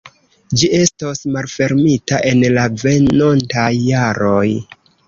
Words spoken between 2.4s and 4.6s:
la venontaj jaroj.